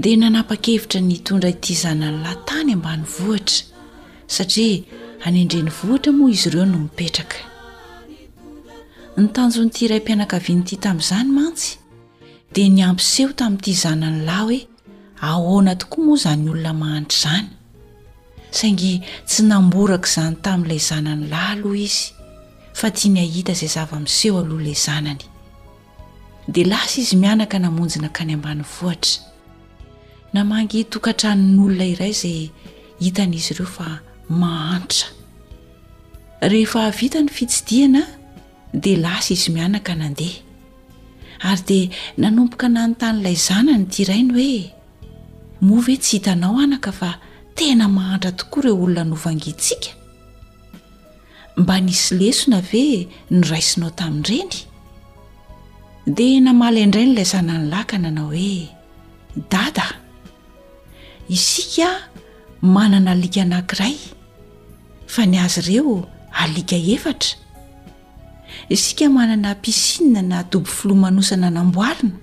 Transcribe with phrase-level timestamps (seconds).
[0.00, 3.60] dia nanapa-kevitra ni tondra ty zanany lahy tany ambany vohatra
[4.36, 4.80] satria
[5.26, 7.36] anyendreny vohitra moa izy ireo no mipetraka
[9.20, 11.70] ny tanjon'ity iray mpianakavian'n'ity tamin'izany mantsy
[12.54, 14.58] dia ny ampyseho tamin'nyity zanany lahy hoe
[15.32, 17.48] ahoana tokoa moa izany olona mahanitry izany
[18.58, 18.92] saingy
[19.28, 22.00] tsy namboraka izany tamin'ilay zanany lahy aloha izy
[22.78, 25.24] fa dia ny ahita izay zavamiiseho aloha ilay zanany
[26.48, 29.28] dia lasa izy mianaka namonjina ka ny ambany voatra
[30.32, 32.50] namangy tokantranon'olona iray zay
[33.02, 33.86] hitan' izy ireo fa
[34.40, 35.08] mahantra
[36.52, 38.02] rehefa vita ny fitsidiana
[38.72, 40.38] dia lasa izy mianaka nandeha
[41.50, 41.88] ary dia
[42.22, 44.52] nanompoka nanontanyilay zanany tiirai ny hoe
[45.68, 47.10] moave tsy hitanao anaka fa
[47.58, 49.90] tena mahantra tokoa ireo olona novangitsika
[51.60, 52.84] mba nisy lesona ve
[53.36, 54.52] nyraisinao tamin-ireny
[56.16, 58.52] dia namalaindray nyilay zananylayka nanao hoe
[59.52, 59.86] dada
[61.36, 61.86] isika
[62.72, 63.94] manana alika anankiray
[65.14, 65.96] fa ny azy ireo
[66.42, 67.32] alika efatra
[68.76, 72.16] isika manana mpisinnana dobo foloamanosana namboarina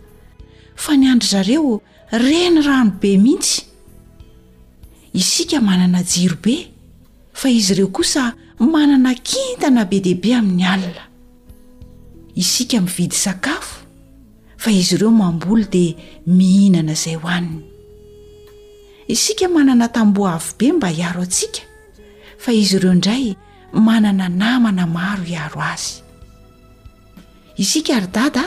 [0.83, 1.81] fa ny andro zareo
[2.23, 3.61] reny rano be mihitsy
[5.21, 6.55] isika manana jirobe
[7.39, 8.23] fa izy ireo kosa
[8.73, 11.03] manana kintana be dehibe amin'ny alina
[12.41, 13.87] isika mividy sakafo
[14.57, 15.95] fa izy ireo mamboly dia
[16.37, 17.63] mihinana izay hoaniny
[19.07, 21.61] isika manana tamboa avo be mba hiaro antsika
[22.37, 23.35] fa izy ireo indray
[23.73, 26.03] manana namana maro iaro azy
[27.55, 28.43] isika ary dada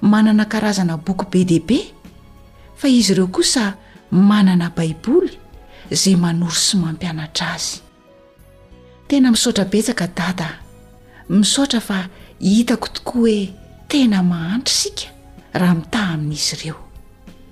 [0.00, 1.78] manana karazana boky be dii be
[2.78, 3.74] fa izy ireo kosa
[4.10, 5.34] manana baiboly
[5.90, 7.82] zay manoro sy mampianatra azy
[9.08, 10.48] tena misotrabetsaka dada
[11.28, 11.98] misaotra fa
[12.38, 13.38] hitako tokoa hoe
[13.90, 15.06] tena mahantry sika
[15.58, 16.78] raha mitah amin'izy ireo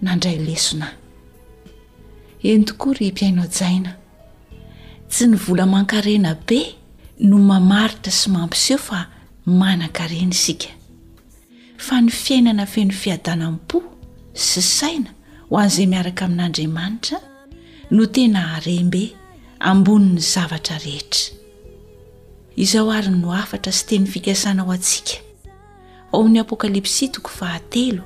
[0.04, 0.88] nandray lesona
[2.44, 3.92] eny tokory mpiainao jaina
[5.08, 6.74] tsy ny vola mankarena be
[7.20, 9.00] no mamaritra sy mampiseho fa
[9.46, 10.68] manan-karena isika
[11.76, 13.78] fa ny fiainana feno fiadanam-po
[14.34, 15.10] sy saina
[15.50, 17.18] ho an'izay miaraka amin'andriamanitra
[17.90, 19.04] no tena rembe
[19.60, 21.36] ambonin'ny zavatra rehetra
[22.56, 25.14] izao ariny no afatra sy tenny fikasana ao antsika
[26.12, 28.02] oamin'y apokalipsy toko fahatelo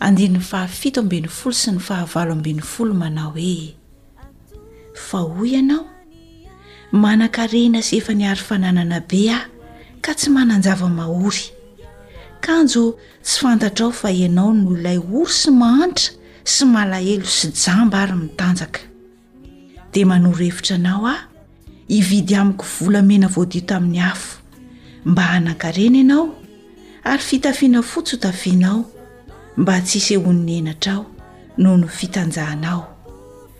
[0.00, 3.79] andn'ny fahafito amben'ny folo sy ny fahavalo ambn'ny folo manao hoe
[5.08, 5.84] fa hoy ianao
[7.02, 9.46] manan-karena sy efa ny ary fananana be aho
[10.04, 11.44] ka tsy mananjava-mahory
[12.44, 12.84] kanjo
[13.24, 16.08] tsy fantatrao fa ianao no ilay ory sy mahanitra
[16.52, 18.80] sy malahelo sy jamba ary mitanjaka
[19.92, 21.24] dia manoro hevitra anao aho
[21.98, 24.32] ividy amiko volamena voadio tamin'ny hafo
[25.08, 26.24] mba hanan-karena ianao
[27.10, 28.78] ary fitafiana fotso tafianao
[29.56, 31.06] mba ts ise honn enatra ao
[31.58, 32.99] noho no fitanjahanao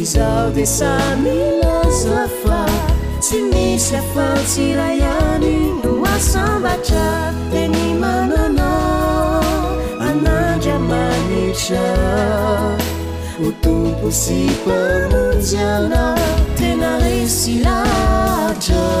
[0.00, 2.62] izau desamilaafla
[3.28, 7.04] cimisiaqaltilayani duasabaca
[7.52, 8.70] tenimanana
[9.98, 11.84] mana jarmanica
[13.46, 14.80] otu posipe
[15.12, 16.04] modialna
[16.56, 19.00] tenalesilajaa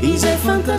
[0.03, 0.79] izay fana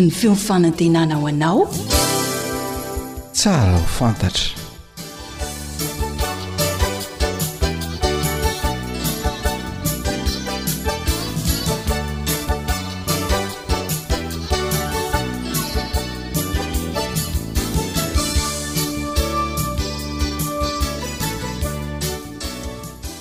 [0.00, 1.68] nyfeomifanantenana ho anao
[3.32, 4.48] tsara ho fantatra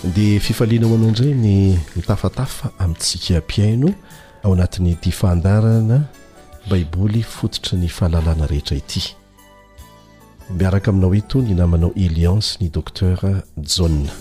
[0.04, 3.90] dia fifaliana ho anao inzay ny tafatafa ami'tsika mpiaino
[4.44, 6.00] ao anatin'ny tifandarana
[6.70, 9.02] baiboly fototry ny fahalalana rehetra ity
[10.58, 13.18] miaraka aminao hoe to ny namanao eliance ny docter
[13.58, 14.14] jonna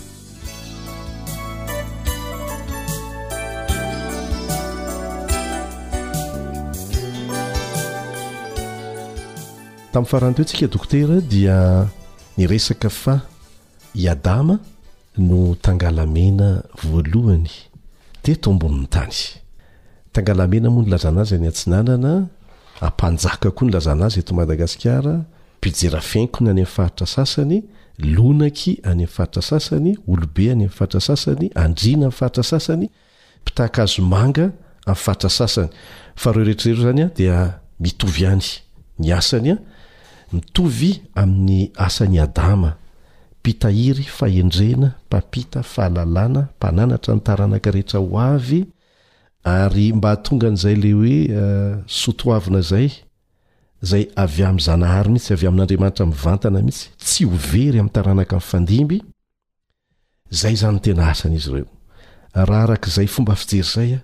[9.92, 11.56] tamin'ny farahan teontsika doktera dia
[12.36, 13.14] niresaka fa
[13.94, 14.58] iadama
[15.16, 16.48] no tangalamena
[16.82, 17.52] voalohany
[18.24, 19.40] dia tomboniny tany
[20.14, 22.12] tangalamena moa ny lazanazy any antsinanana
[22.88, 25.14] ampanjaka koa ny lazanazy eto madagasikara
[25.62, 27.58] pijera fiankona any ami'ny fahatra sasany
[28.14, 32.10] lonaky any aminy fahatra sasany olobe any ami'ny fatra sasany andrina
[41.22, 42.70] amaany n'y asan'nyadama
[43.42, 48.60] pitahiry fahendrena mpapita fahalalana mpananatra nytaranaka rehetra ho avy
[49.44, 52.88] ary mba atongan'izay ley hoe euh, sotoavina zay
[53.82, 58.98] zay avy amin'ny zanahary mihitsy avy amin'andriamanitra mivantana mihitsy tsy ho very amin'nytaranaka min'nyfandimby
[60.30, 61.68] zay zany tena asana izy ireo
[62.48, 64.00] raha arak'izay fomba fijery zay a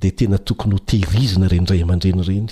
[0.00, 2.48] de tena tokony ho tehirizina rendray aman-drenireny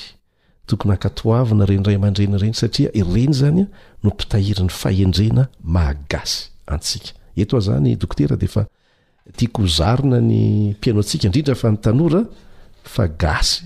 [0.67, 3.67] tokony akatoavina rendray aman-drenyreny satria ireny zany a
[4.03, 8.67] no mpitahiry n'ny fahendrena mahagasy antsika eto a zany dokotera di efa
[9.37, 12.23] tiako hzarona ny mpianoantsika indrindra fa ny tanora
[12.83, 13.65] fa gasy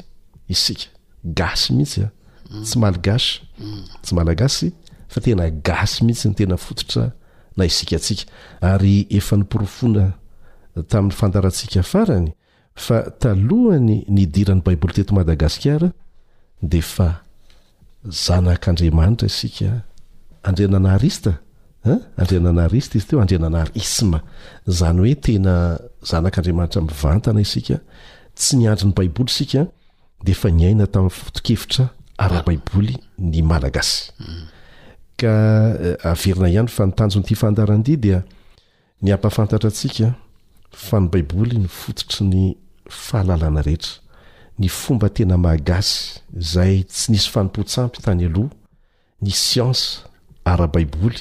[0.53, 0.87] isika
[1.25, 2.63] gasy mihitsy a ah.
[2.65, 3.41] tsy malagasy
[4.05, 4.69] tsy malagasy
[5.09, 7.05] fa tena gasy mihitsy ny tena fototra
[7.57, 8.25] na isikatsika
[8.61, 10.05] ary efa nyporofona
[10.91, 12.31] tamin'ny fandaratsika farany
[12.85, 15.89] fa talohany ny diran'ny baiboly teto madagasikara
[16.71, 17.09] de fa
[18.25, 19.71] zanak'andriamanitra isika
[20.49, 21.33] andrinanaharista
[22.23, 24.11] andreananaryis izye andrananarym
[24.79, 25.79] zanyoe tena
[26.09, 27.77] zanak'andriamanitra mivantana isika
[28.53, 28.75] eina
[36.09, 38.11] haya nanonytifandarandydi
[39.03, 40.07] ny ampafantatra sika
[40.71, 42.55] fany baiboly ny fototry ny
[42.91, 43.91] fahalalana rehetra
[44.59, 46.21] ny fombatena mahagasy
[46.53, 48.51] zay tsy nisy fanompotsamta tany aloha
[49.23, 49.85] ny siansy
[50.45, 51.21] arabaiboly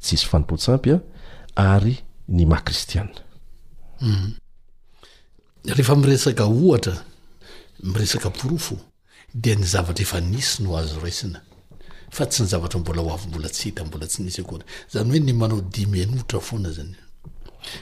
[0.00, 1.02] tsiisy fanompotsampy a
[1.76, 3.10] ary ny mahakristiana
[4.00, 4.32] u mm.
[5.64, 7.04] rehefa miresaka ohatra
[7.82, 8.76] miresaka porofo
[9.34, 11.40] de ny zavatra efa nisy ny ho azo raisina
[12.10, 15.20] fa tsy nyzavatra mbola ho avymbola tsy heta mbola tsy nisy ako ry zany hoe
[15.20, 16.96] ny manao dimy anotra foana zany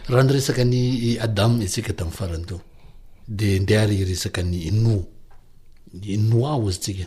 [0.08, 0.78] raha ny resaka ny
[1.20, 2.60] adam antsika tam'y farandeo
[3.28, 4.94] de ndehary resaka ny no
[5.92, 7.06] ny noi ozy tsika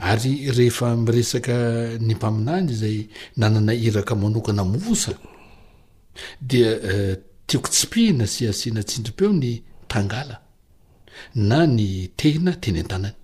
[0.00, 1.54] ary rehefa miresaka
[2.00, 2.98] ny mpaminany zay
[3.36, 5.12] nanana iraka manokana mosa
[6.40, 10.40] dia eh, tiako tsipihina siasiana tsindrim-peo ny tangala
[11.34, 13.14] na ny tena teny an-tanany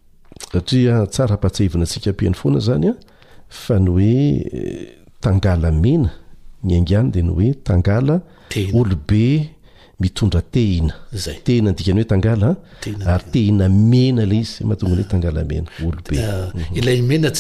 [0.53, 2.95] satria tsara ampahatsahivina tsika -pihany foana zany a
[3.49, 4.15] fa ny hoe
[4.59, 4.87] eh,
[5.21, 6.11] tangala mena
[6.65, 8.17] ny aingany de ny hoe tangala
[8.75, 9.54] olobe
[10.05, 10.41] mitondra
[11.47, 12.49] tenatenaiany hoetangala
[13.15, 17.31] ary tehinamena le iz mahatongany hoe tangalamenaolobeiaea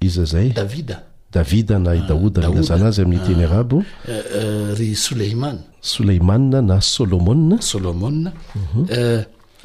[0.00, 1.02] iza zaydavida
[1.32, 3.26] davida na i ah, daoda ila zana azy amin'ny ah.
[3.26, 7.56] teny arabo eh, eh, ry soleima soleimana na solômona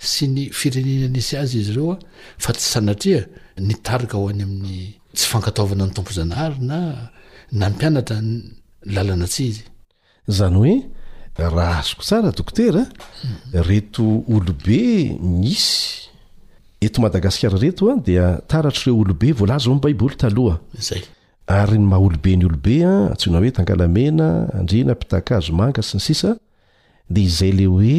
[0.00, 1.96] sy ny firenenanisy azy izy reoa
[2.40, 3.20] fa tsy sanatia
[3.60, 4.84] nta hoany amin'y
[5.16, 6.94] tsyfankataovana ny tompo zanahaynaa
[7.58, 10.72] maaaay oe
[11.54, 12.74] raha azoko tsara dokter
[13.68, 14.80] reto olobe
[15.42, 15.76] misy
[16.84, 24.26] eto madagasikara retoa dia taratryreo olobe volaza o am' baiboly taohayny mahaolobe ny olobeatsona hoetangaaea
[24.60, 26.12] andrinaitaazo anasy
[27.12, 27.98] de izay le oe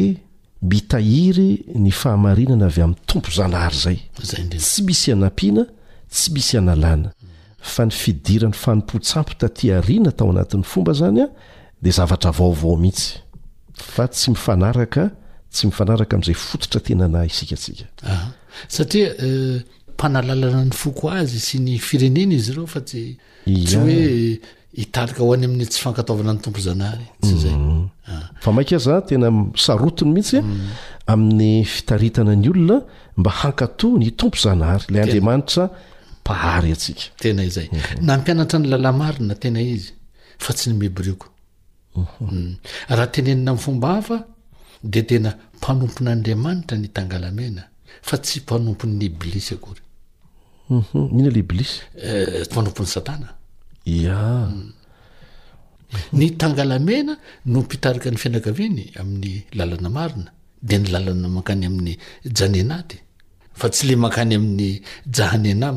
[0.62, 5.64] mitahiry ny fahamarinana avy amin'ny tompo zanahary zay tsy misy anampiana
[6.10, 7.10] tsy misy analana
[7.58, 11.26] fa ny fidiran'ny fanompotsampo tati ariana tao anatin'ny fomba zany a
[11.82, 13.18] de zavatra vaovao mihitsy
[13.74, 15.10] fa tsy mifanaraka
[15.50, 19.22] tsy mifanaraka am'izay fototra tena na isikasikasatia ah.
[19.26, 19.62] euh,
[19.94, 24.38] mpanalalana ny foko azy sy ny firenena izy ireo fa tsyityhoe
[24.72, 25.90] yaknytomozhfa
[28.46, 28.54] mm.
[28.54, 30.44] maika zah tena sarotony mihitsy eh?
[30.44, 30.68] mm.
[31.06, 32.82] amin'ny fitaritanany olona
[33.16, 35.70] mba hankato ny tompo zanahary la andriamanitra
[36.24, 37.68] pahary atsikatsy
[43.34, 43.50] nke
[44.84, 47.62] obdetena mpanompon'andriamanitra ny tangalamena
[48.02, 49.80] fa tsy mpanompony blis akory
[51.12, 51.68] mihina le blis
[52.50, 53.28] mpanompon'ny satana
[53.86, 54.44] a
[56.12, 57.60] ny ngaeanoiika ny
[58.16, 58.50] fiaaaa
[59.02, 60.32] amin'ny lalana marina
[60.68, 62.84] de ny lalana mankany amin'ny janyanaya
[63.70, 63.92] tsye
[65.60, 65.76] ya'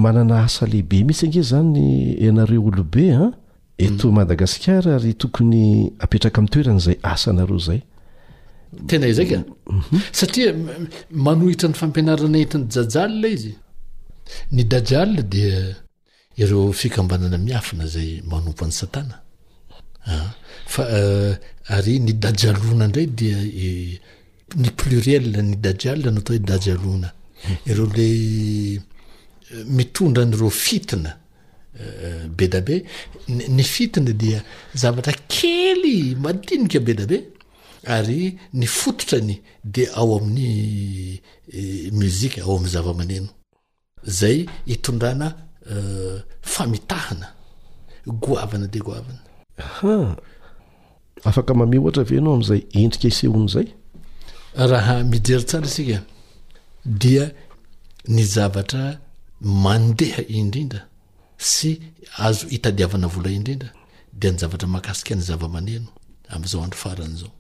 [0.04, 1.82] manana asalehibe mihisy ange zany
[2.30, 3.26] anareo olobe a
[3.86, 4.14] eto mm.
[4.18, 5.62] madagasikara ry tokony
[6.04, 7.80] apetraka amin'n toerany zay asanareo zay
[8.88, 9.40] tena zay ka
[10.20, 10.52] satria
[11.26, 13.54] manohitra n'ny fampianarana entin'ny jajale izy
[14.56, 15.42] ny dajal di
[16.42, 19.22] ireo fikambanana miafina zay manompo an'ny satanafa
[21.00, 21.32] eh,
[21.76, 23.94] ary ny dajalona ndray dia eh,
[24.62, 27.10] ny pluriel ny dajiale natao hoe dajalona
[27.66, 28.76] ireo le eh,
[29.66, 31.12] mitondranyreo fitina
[32.38, 32.76] be dabe
[33.50, 34.40] ny fitina dia
[34.76, 37.18] zavatra kely madinika be dabe
[37.88, 41.22] aryny footrany de ao amin'ny
[41.52, 43.30] e, mizika ao amn'y zavamaneno
[44.04, 45.28] zay itondrana
[45.72, 45.76] e,
[46.42, 47.28] famitahana
[48.06, 49.22] goavana de goavana
[51.30, 53.74] afakamame ohatra veanao amzay endrika isehonzayey
[58.14, 58.84] ny zavatra
[59.64, 60.82] mandeha indrindra
[61.38, 61.72] sy
[62.26, 63.70] azo itadiavana vola indrindra
[64.20, 65.88] de ny zavatra mahakasika ny zavamaneno
[66.36, 67.32] amzao andro faran'zao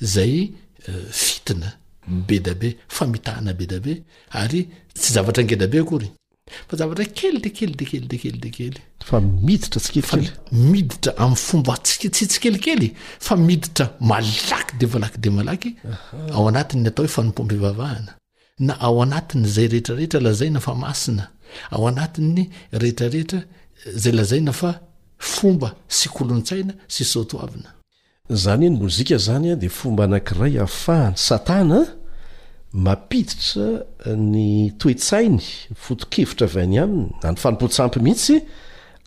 [0.00, 0.52] zay
[0.88, 1.72] euh, fitina
[2.08, 2.22] mm.
[2.28, 8.82] be da be famitahana be da be ary tsy zavatra angeda be koydededeeyiditra
[11.30, 13.90] afomba sikelikelyfa idir
[16.98, 18.14] ommhana
[18.58, 21.28] na ao anatin' zay rehetrarehetra lazaina fa masina
[21.70, 23.44] ao anatiy rehtrarehetra eh,
[23.96, 24.80] zay lazaina fa
[25.18, 27.74] fomba sy kolontsaina sy sotoavina
[28.30, 31.80] zany hoe ny mozika zanya de fomba anankiray ahafahany satana
[32.72, 33.66] mapiditra
[34.16, 35.42] ny toetsainy
[35.74, 38.40] fotokevitra avy any aminy na ny fanompotsampy mihitsy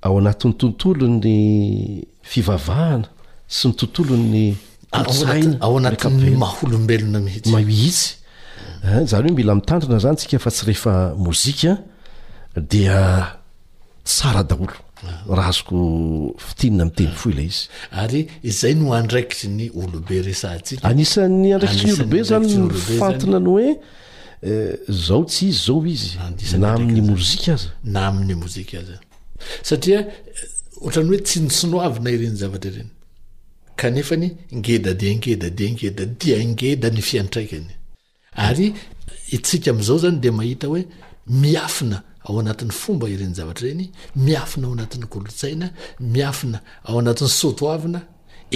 [0.02, 3.08] ao anatin'ny tontolo ny fivavahana
[3.48, 4.46] sy ny tontolo ny
[4.92, 8.20] otsainaao ant'ye maholombelona mihitsymahitsy
[8.84, 11.78] eh, zany hoe mila mitantona zany tsika fa tsy rehefa mozika
[12.60, 13.36] dia
[14.04, 14.83] tsara daholo
[15.28, 17.18] rahazoko fitinina am'teny ah.
[17.24, 17.68] fo la izy
[18.04, 18.22] ary
[18.60, 24.74] zay no andraikiy ny olobe resantsik anisan'ny andrairolobe zany nfantona ny hoe eh,
[25.08, 26.16] zao tsy izy zao izy
[26.66, 28.98] naamin'ny mozika aza na amin'ny mozik aza
[29.70, 30.12] satia eh,
[30.82, 32.92] ohatra'ny hoe tsy nisonoavina ireny zavatra ireny
[33.80, 34.30] kanefany
[34.60, 37.72] ngeda diangeda diangeda dia ngeda ny fiantraikany
[38.50, 38.74] ary
[39.38, 40.84] itsikaam'zao zany de mahita hoe
[41.28, 45.68] miafina ao anatin'ny fomba ireny zavatra ireny miafina ao anatin'ny kolotsaina
[46.00, 48.02] miafina ao anatin'ny sotoavina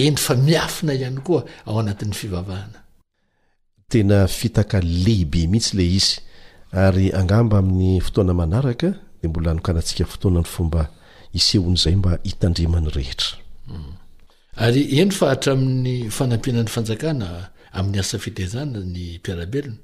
[0.04, 2.78] endry fa miafina ihany koa ao anatin'ny fivavahana
[3.94, 6.12] tena fitaka lehibe mihitsy le izy
[6.84, 8.88] ary angamba amin'ny fotoana manaraka
[9.20, 10.82] de mbola anokanantsika fotoana ny fomba
[11.38, 13.30] isehon' izay mba hitandrimany rehetra
[13.68, 13.90] hmm.
[14.64, 17.28] ary endy fa hatramin'ny fanampianan'ny fanjakana
[17.76, 19.78] amin'ny asa fitezana ny mpiarabelona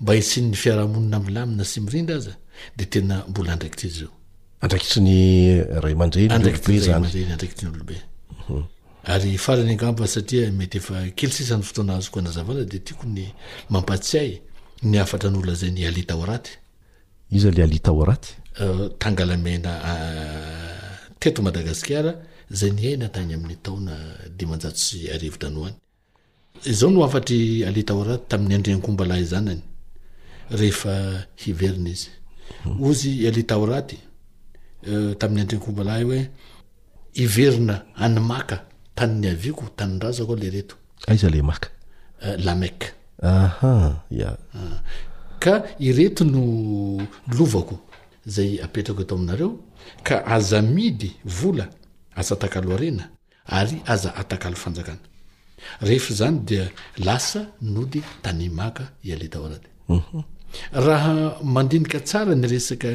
[0.00, 2.34] mba isyny fiarahamonina amilamina sy mirindra aza
[2.76, 4.68] de tena mbola andrakitryo'aaa
[12.72, 13.26] detiakony
[13.72, 14.26] aaa
[15.04, 18.10] afa n'oloza ny aayaeateto mhm.
[18.60, 18.90] euh,
[21.26, 22.12] euh, madagasikara
[22.58, 23.94] za ny hena tany amin'ny taona
[24.38, 25.58] dimanjato sy arivitra ny
[26.80, 29.62] hoanyoaaty alitaraty tamin'ny andriakoombala izanany
[30.50, 32.06] zaitaaty
[34.88, 36.28] euh, tamin'ny andrinkobalahay hoe
[37.14, 40.74] iverina anymaka tanny aviko tanyrazakoa le reto
[41.08, 41.66] aizalemaa ah,
[42.22, 42.88] euh, lamaireto
[46.24, 46.26] ah.
[46.32, 47.02] no
[47.38, 47.78] lovako
[48.26, 49.58] zay apetrako eto aminareo
[50.02, 51.68] ka azamidy vola
[52.14, 53.08] aza atakalo arena
[53.46, 60.22] ary aza atakalo fanaaazanyde lasa no de tany maka ialitao raty mhm.
[60.72, 62.88] raha mandinika tsara ny resaka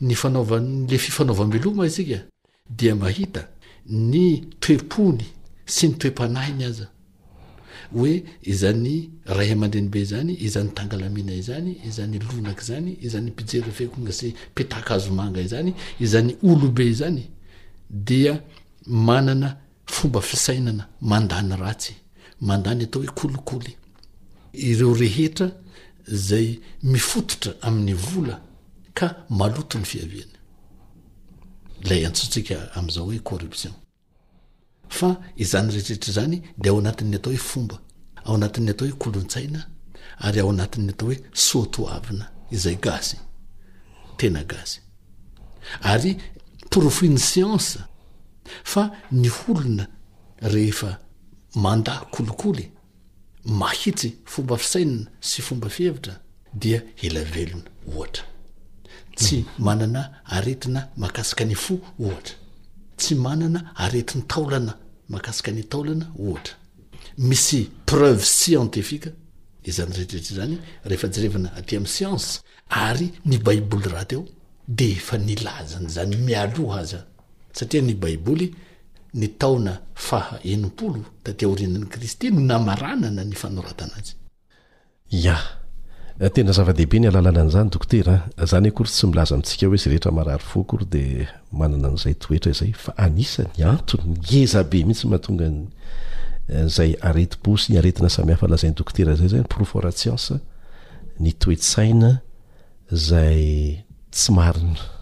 [0.00, 2.18] ny fanaovale fifanaovam-belomasika
[2.78, 3.48] dia mahita
[3.88, 5.24] ny toepony
[5.74, 6.86] sy ny toepanahiny aza
[7.94, 14.34] hoe izany raa amandiny be zany izany tangalaminayzany izany lonaky zany izany mpijery feko gnasy
[14.54, 17.22] pitaka azo manga i zany izany olobe zany
[17.90, 18.40] dia
[18.86, 21.94] manana fomba fisainana mandany ratsy
[22.40, 23.72] mandany atao hoe kolikoly
[24.52, 25.46] ireoeta
[26.06, 28.40] zay mifototra amin'ny vola
[28.94, 30.32] ka maloto ny fiaviany
[31.88, 33.72] lay antsotsika am'izao hoe corruption
[34.88, 37.76] fa izany rehetrretra zany de ao anatin'ny atao hoe fomba
[38.24, 39.60] ao anatin'ny atao hoe kolontsaina
[40.26, 43.16] ary ao anatin'ny atao hoe soatoavina izay gazy
[44.16, 44.80] tena gazy
[45.82, 46.12] ary
[46.70, 47.78] porofoiny siance
[48.64, 49.86] fa ny holona
[50.42, 50.98] rehefa
[51.54, 52.64] mandaa kolikoly
[53.44, 56.20] mahitsy fomba fisainana sy fomba fihevitra
[56.54, 58.24] dia ela velona ohatra
[59.16, 62.34] tsy manana aretina makasika ny fo ohatra
[62.96, 64.76] tsy manana aretiny taolana
[65.08, 66.54] makasika ny taolana ohatra
[67.18, 69.10] misy preuve scientifike
[69.64, 74.24] izany retrretra zany rehefa jerevana aty amin' sience ary ny baiboly raha teo
[74.68, 77.06] de efa nilazany zany mialohaza
[77.52, 78.52] satria ny baiboly
[79.16, 84.06] ny taona fa enompolo da teorinan'ny kristi no namaranana ny faratanay
[86.22, 89.90] a tena zava-dehibe ny alalana an' zany dokotera zany kory tsy milaza amitsika hoe zay
[89.90, 91.02] rehetra marary fokory de
[91.58, 95.46] manana an'izay toetra zay fa anisa ny antony ny ezabe mihintsy mahatonga
[96.76, 100.34] zay aretibosy niaretina samihafa lazai ny eh, dokotera zay zany profora tsiance
[101.20, 102.20] ny toetsaina
[102.90, 104.99] zay tsy marina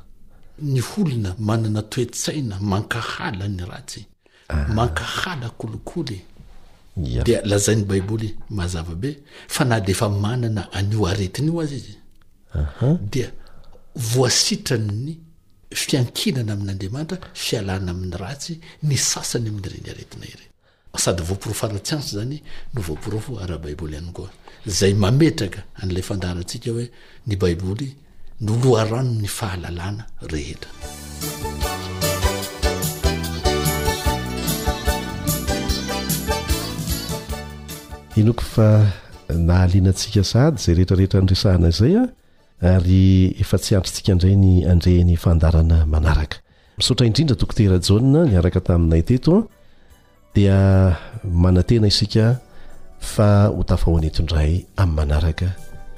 [0.63, 4.01] ny olona manana toetsaina mankahala ny ratsy
[4.49, 4.65] ah.
[4.75, 6.21] mankahala kolikolyde
[7.45, 9.17] lazany baibolahaaeaenany
[13.13, 13.27] eiy
[14.25, 15.19] aitranny
[15.75, 23.61] fiankinana amin'n'andriamanitra fialana amin'ny ratsy ny sasany amin'nyrenyaretinairesady voaporof aratsy anyannooofohabaao
[27.27, 27.89] ny baiboly
[28.41, 30.71] noloha ranony fahalalana rehetra
[38.17, 38.69] inoko fa
[39.29, 42.05] nahalianantsika sady zay rehetrarehetra andresahana izay a
[42.75, 46.39] ary efa tsy antritsika indray ny andreny fandarana manaraka
[46.79, 49.43] misaotra indrindra dokotera jaohna ni araka tamin'nnay teto a
[50.35, 50.59] dia
[51.25, 52.39] manantena isika
[53.01, 55.47] fa ho tafa ho anetondray amin'ny manaraka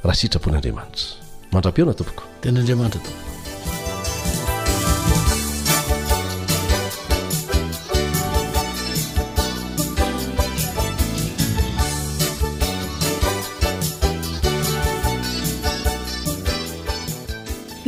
[0.05, 1.20] raha sitrapon'andriamanitra
[1.53, 3.13] mandrapeo na tompoko tena andriamanitra to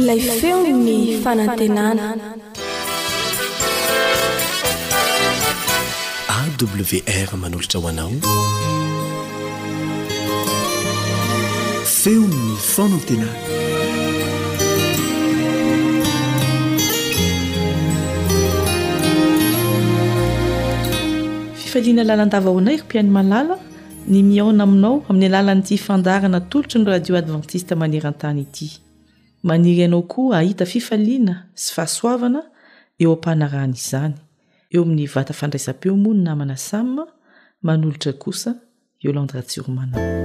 [0.07, 2.07] lay feo ny fanantenana
[6.39, 8.13] awr manolotra hoanao
[11.97, 12.45] feony
[12.75, 13.52] fanantenana
[21.79, 23.57] aalandavaonayry-piany malala
[24.11, 28.69] ny mioona aminao amin'ny alala nyiti fandarana tolotry ny radio advantiste maniran-tany ity
[29.49, 32.41] maniryianao koa ahita fifaliana sy fahasoavana
[33.03, 34.15] eo ampahanarahny izany
[34.75, 37.09] eo amin'ny vata fandraisam-peo mono namana samme
[37.65, 38.57] manolotra kosa
[39.01, 40.21] eolandratsirmanay'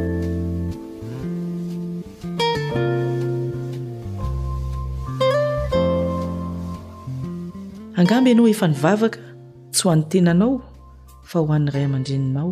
[11.29, 12.49] fa ho an'ny ray amandreninao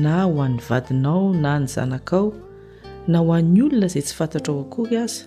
[0.00, 2.30] na ho an'ny vadinao na ny zanakaao
[3.08, 5.24] na ho an'ny olona izay tsy fantatra ao akory aza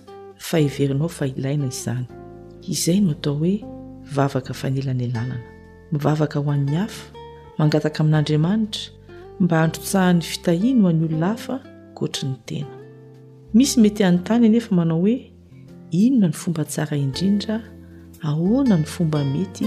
[0.48, 2.06] fa heverinao fa ilaina izany
[2.74, 3.54] izay no atao hoe
[4.14, 5.36] vavaka fanelany alanana
[5.92, 7.06] mivavaka ho an'ny hafa
[7.58, 8.82] mangataka amin'andriamanitra
[9.44, 11.56] mba handrotsahan'ny fitahiany ho an'ny olona hafa
[11.96, 12.72] koatra ny tena
[13.56, 15.18] misy mety anyntany anefa manao hoe
[16.02, 17.62] inona ny fomba tsara indrindra
[18.30, 19.66] ahoana ny fomba mety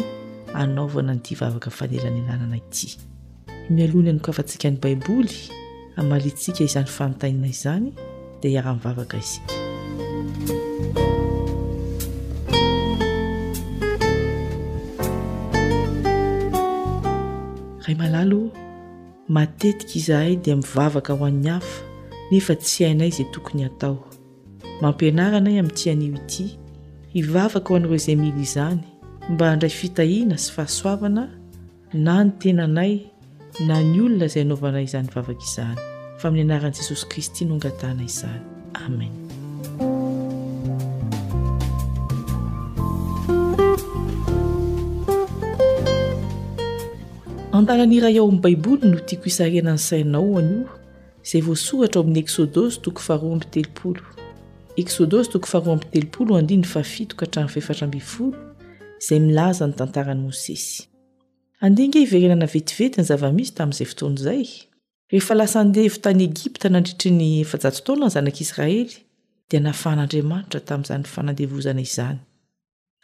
[0.53, 2.97] anaovana nyity ivavaka fanelanelanana ity
[3.69, 5.33] mialohny ano k afantsika ny baiboly
[5.95, 7.93] amalintsika izany fanontaina izany
[8.41, 9.39] dia hiara-mivavaka iz
[17.87, 18.51] ray malalo
[19.27, 21.83] matetika izahay dia mivavaka ho an'ny hafa
[22.31, 24.03] nefa tsy hainay izay tokony atao
[24.81, 26.59] mampianaranay amin'ntian'io ity
[27.13, 28.90] hivavaka ho an'reozay mily izany
[29.29, 31.29] mba ndray fitahina sy fahasoavana
[31.93, 33.05] na ny tenanay
[33.67, 35.77] na ny olona izay anaovanay izany vavaka izany
[36.19, 38.41] fa amin'ny anaran'i jesosy kristy no angatana izany
[38.86, 39.13] amen
[47.62, 50.65] nray ao amin'nybaiboly no tiako isarina ny sainao ani
[51.29, 54.01] zay voasoratra o amin'ny exôdosy toko faharoa ambi telopolo
[54.81, 58.49] exodos toko faharoa am telopoloaninfafitoka hatran'nyfefatrafolo
[59.01, 64.43] zay ilaza ny tantaranymosesyandnga iverenana vetivety ny zavamisy tamin'izay fotonzay
[65.13, 68.91] ehelasandevotany egypta nandritri ny etaona ny zanak'israely
[69.49, 72.19] di nafan'andriamanitra tamin'zany fanandevozana izany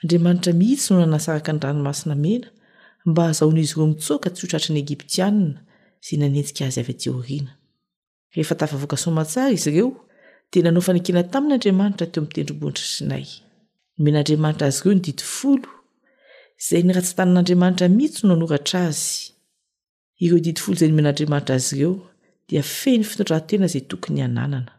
[0.02, 2.48] andriamanitra mihitsy no nanasaraka ny ranomasina mena
[3.10, 5.50] mba hazaon'izy reo mitsoka tsy hotratra ny egiptiana
[6.06, 7.52] zay nanenika azy ay oina
[8.38, 9.90] ehetvka oataa izy ireo
[10.52, 15.06] dia nanofanekena tamin'nyandriamanitra teo mtendrombontrasiay'ara azyed
[16.66, 19.12] zay ny rahatsy tanan'andriamanitra mihitsy noanoratra azy
[20.24, 21.94] ireo didi folo zay ny men'andriamanitra azy ireo
[22.50, 24.74] dia feny fitondrahtena zay tokony ananna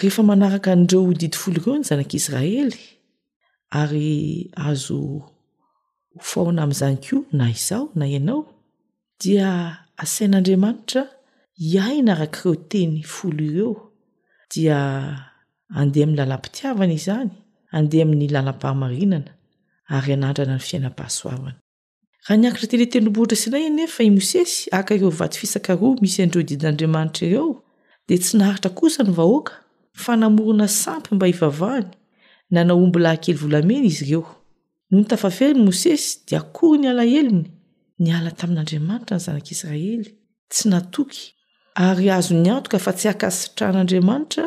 [0.00, 2.80] ehefa manaraka andreo didi folo ireo ny zanak'israely
[3.80, 4.16] ary
[4.68, 4.98] azo
[6.38, 8.40] oa a'zany ko na izao na ianao
[9.22, 9.48] dia
[10.04, 11.02] asain'andriamanitra
[11.72, 13.72] iaina arak'reo teny folo ireo
[14.52, 14.76] dia
[15.76, 17.30] andeha amin'ny lalampitiavana izany
[17.76, 19.32] andeha amin'ny lalam-bahamarinana
[19.96, 21.58] ary anandrana ny fiainampahsoavany
[22.26, 27.48] raha niakitra teletendromboitra sinay enefa i mosesy aka eo vaty fisankaroa misy andreo didin'andriamanitra ireo
[28.06, 29.52] dia tsy naharitra kosa ny vahoaka
[30.02, 31.90] fa namorona sampy mba hivavahany
[32.54, 34.24] nanao ombolaankely volamena izy ireo
[34.90, 37.48] nonytafaferiny mosesy dia akory ny ala elony
[38.04, 40.08] niala tamin'andriamanitra ny zanak'israely
[40.52, 41.22] tsy natoky
[41.86, 44.46] ary azo niantoka fa tsy akasitrahan'andriamanitra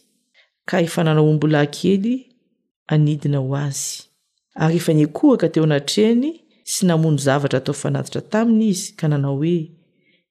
[0.67, 2.17] a efananao ombola akely
[2.89, 4.03] anidina ho azy
[4.55, 9.57] ary efa niakohaka teo anatrehany sy namono zavatra atao fanajitra taminy izy ka nanao hoe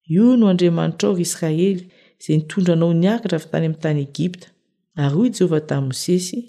[0.09, 1.83] io no andriamanitra ao ry israely
[2.23, 4.47] zay nitondra anao niakatra vy tany amin'ny tany egipta
[5.03, 6.41] ary oy jehovah tamosesy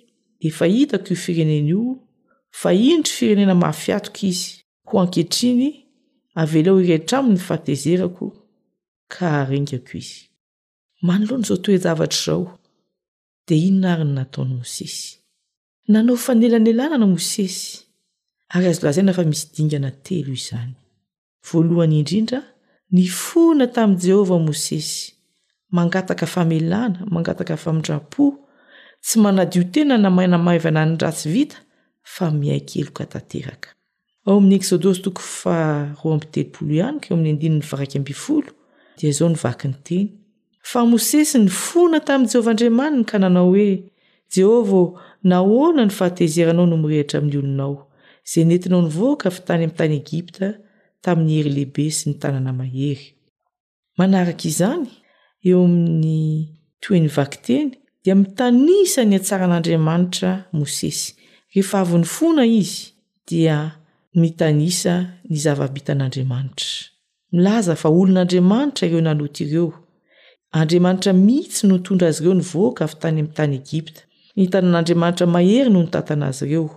[0.47, 1.83] efa hitako io firenena io
[2.51, 4.51] fa inotry firenena mahafiatoko izy
[4.87, 5.69] ho anketriny
[6.39, 8.25] avelao ireitrami ny fatezerako
[9.13, 10.19] ka arengko izy
[13.47, 15.17] de inona aryny nataony mosesy
[15.87, 17.61] nanao fanelanelanana mosesy
[18.53, 20.73] ary azo lazaiyna fa misy dingana telo izany
[21.49, 22.39] voalohany indrindra
[22.93, 24.93] ny foana tamin'i jehova mosesy
[25.77, 28.23] mangataka famelana mangataka famindrapo
[29.03, 31.57] tsy manadiotena namainamayv ana nyratsy vita
[32.13, 33.69] fa miaikeloka tateaka
[34.25, 35.57] ao amin'y esôdôsy toko fa
[35.99, 38.49] ro amitelopolo ihaniko eo ami'y andinny varakabfolo
[38.97, 40.07] dia zao nyvaki ny teny
[40.63, 43.69] famosesy ny fona tamin'y jehovahandriamaniny ka nanao hoe
[44.35, 44.81] jehova
[45.31, 47.75] nahoana ny fahatezeranao no mirehitra amin'ny olonao
[48.31, 50.47] zay nentinao nyvoaka fitany ami'y tany egipta
[51.03, 53.05] tamin'ny heri lehibe sy ny tanàna mahery
[53.97, 54.85] manarak' izany
[55.49, 56.17] eo amin'ny
[56.83, 57.67] toe ny vakiteny
[58.05, 61.05] dia mitanisa ny atsaran'andriamanitra mosesy
[61.53, 62.83] rehefa avy ny foana izy
[63.29, 63.55] dia
[64.21, 64.93] mitanisa
[65.29, 66.71] ny zavabitan'andriamanitra
[67.35, 69.67] milaza fa olon'andriamanitra ireo nanota ireo
[70.57, 74.01] andriamanitra mihitsy nontondra azy ireo nyvoaka avy tany ami'ny tany egipta
[74.37, 76.69] nitanan'andriamanitra mahery no notantana azy ireo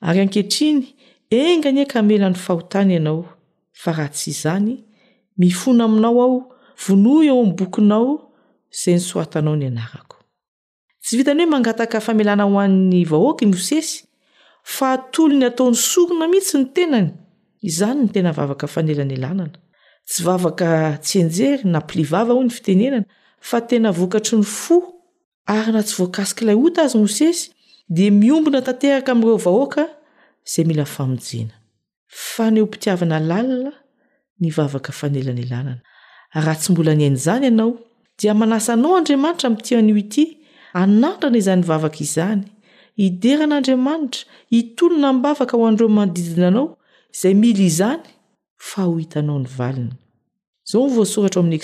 [0.00, 0.82] ary ankehtriny
[1.40, 3.22] engany eka amelany fahotany ianao
[3.82, 4.70] fa rahatsy izany
[5.38, 8.08] mifona aminao ao vonoy eo amn'ny bokinao
[8.82, 10.16] zay ny soatanao ny anarako
[11.02, 13.96] tsy vitany hoe mangataka famelana ho ann'ny vahoakasesy
[14.62, 17.08] fa atolo ny ataon'ny sorona mihitsy ny tenany
[17.64, 19.58] izany ny tena vavaka fanelane lanana
[20.08, 23.04] tsy vavaka tsyenjery na pli vava ho ny fitenenana
[23.48, 24.76] fa tena vokatry ny fo
[25.56, 27.50] ary na tsy voankasikailay ota azy mosesy
[27.88, 29.84] dia miombona tanteraka amin'ireo vahoaka
[30.46, 31.54] izay mila famojena
[32.34, 33.72] faneho mpitiavana lalina
[34.40, 35.82] ny vavaka fanelane lanana
[36.34, 37.72] raha tsy mbola nyain'izany ianao
[38.20, 40.24] dia manasa anao andriamanitra ami'tian'o ity
[40.82, 42.44] anandrana izanyny vavaka izany
[43.00, 44.22] hideran'andriamanitra
[44.60, 46.68] itolona mbavaka ho andreo manodidina anao
[47.14, 48.02] izay mila izany
[48.68, 51.56] fa ho hitnao ny vainasoami'ny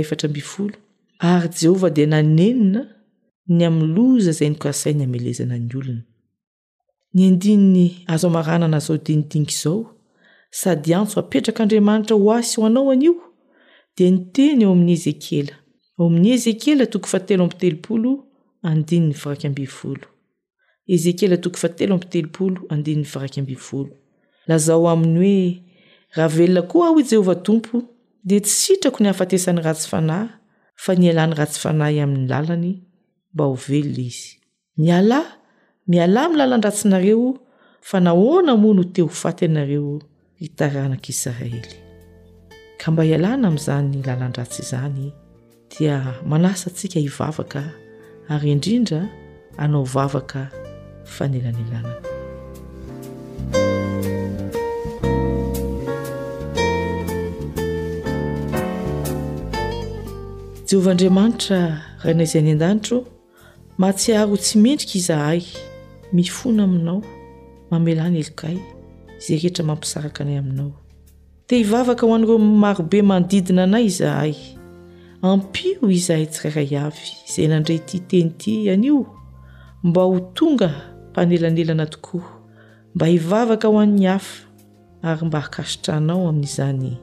[0.00, 0.72] este
[1.30, 2.80] aryjehova di nanenina
[3.56, 6.02] ny aloza zay nkasai ny alezana ny olona
[7.14, 9.82] ny andinny azo maranana zao dinidinik zao
[10.60, 13.14] sady antso apetraka andriamanitra ho asy ho anao anio
[13.96, 15.54] di ny teny eo amin'ny ezekiela
[15.98, 18.10] o amin'ny ezekiela toko fatelo ampitelopolo
[18.70, 20.06] andinny varakambifolo
[20.94, 21.36] ezekely r
[24.50, 25.42] lazao aminy hoe
[26.16, 27.76] raha velona koa aho i jehovah tompo
[28.28, 30.28] di tsy itrako ny hafatesan'ny ratsy fanahy
[30.84, 32.72] fa nialan'ny ratsy fanahy amin'ny lalany
[33.32, 34.28] mba ho velona izy
[34.80, 35.28] mialahy
[35.90, 37.28] mialahy am'ny lalandratsi nareo
[37.88, 39.92] fa nahoana mo no te ho faty ianareo
[40.40, 41.64] hitaranak'israely
[42.80, 45.06] ka mba hialana amin'izanyy lalandratsy izany
[45.68, 47.62] dia manasa antsika hivavaka
[48.28, 49.08] ary indrindra
[49.56, 50.48] anao vavaka
[51.04, 52.02] fanelanelanaa
[60.70, 61.60] jehovahandriamanitra
[62.04, 62.98] rainay izay ny an-danitro
[63.82, 65.40] matsiaro tsy mendrika izahay
[66.12, 67.00] mifona aminao
[67.70, 68.56] mamelana elokay
[69.20, 70.72] izay rehetra mampisaraka anay aminao
[71.48, 74.34] di hivavaka ho an'ireo marobe manodidina anay izahay
[75.22, 79.02] ampio izahay tsiraray avy izay nandre ty teny ity ianio
[79.82, 80.70] mba ho tonga
[81.10, 82.26] mpanelanelana tokoa
[82.94, 84.46] mba hivavaka ho an'ny hafa
[85.02, 86.94] ary mba hakasitrahnao amin'izany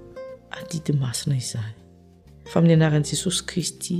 [0.55, 1.75] adidy masina izany
[2.51, 3.97] fa amin'ny anaran'i jesosy kristy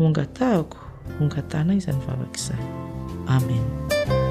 [0.00, 0.78] noangatahako
[1.18, 2.66] noangatana izany vavaka izany
[3.28, 4.22] amena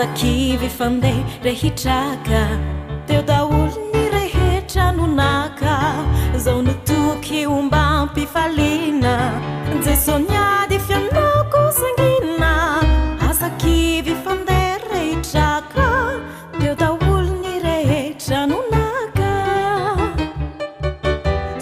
[0.00, 2.40] sakivy fandeh rehitraka
[3.08, 5.74] teo daolo ny rehetra nonaka
[6.44, 9.12] zao nitoky omba mpifalina
[9.86, 10.32] jeso ny
[10.62, 12.52] ady fianaoko sanginna
[13.30, 15.88] asakivy fandeh rehitraka
[16.60, 19.32] teo daolo ny rehetra nonaka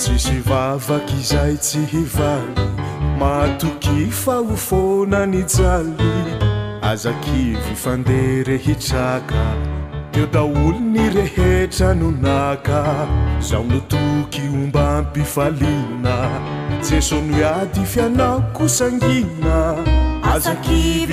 [0.01, 2.69] tsy syvavak' izay tsy hivaly
[3.25, 6.47] matokifa ho fonany jaly
[6.89, 9.43] azakivyfande rehitraka
[10.13, 12.81] teo daolony rehetra nonaka
[13.41, 16.15] zaho notoky ombampifalina
[16.89, 19.57] jeso no iady fianakokosangina
[20.33, 21.13] azakadeomisy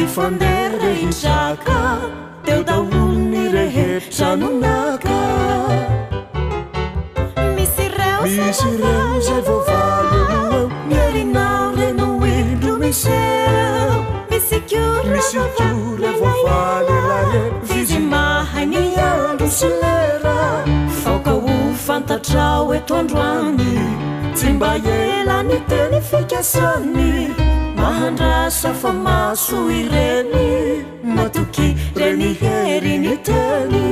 [8.78, 9.85] reo
[17.68, 20.64] vizy maha ny andro sy lera
[21.04, 21.50] faoka ho
[21.86, 23.80] fantatrao etondro agny
[24.36, 27.34] tsy mba elany teny fikasany
[27.78, 30.84] mahandrasa fa maso ireny
[31.16, 31.68] matiky
[32.00, 33.84] re ni heryny teny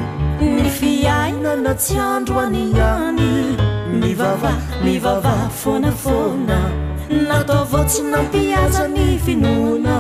[0.54, 3.30] ny fiaina na tsy andro any any
[4.02, 4.52] mivava
[4.86, 6.58] mivava fonafona
[7.30, 9.96] natao vao tsy mampiazany finona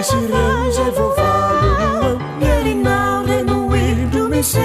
[0.00, 0.76] syrez
[2.40, 4.62] helina renomindro misyo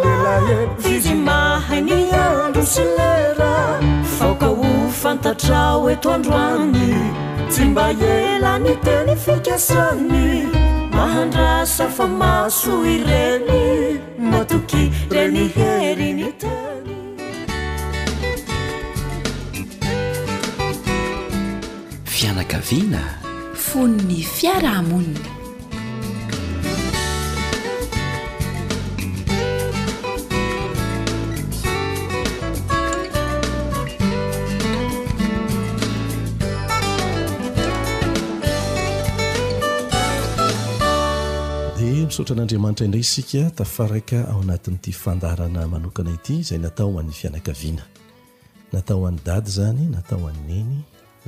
[0.77, 3.79] vizy mahany andro sy lera
[4.19, 6.93] faka o fantatra o eto andro any
[7.49, 10.47] tsy mba elany teny fikasany
[10.93, 16.33] mahandrasa fa maso i reny motoky reny heriny
[22.18, 23.03] fianakaviana
[23.65, 25.22] fonny fiarahamonina
[41.78, 47.84] dia misaotran'andriamanitra indray isika tafaraka ao anatin'iti fandarana manokana ity izay natao han'ny fianakaviana
[48.74, 50.76] natao han'ny dady zany natao hanneny